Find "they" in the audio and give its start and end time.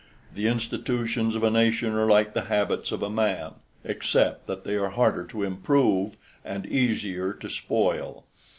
4.63-4.73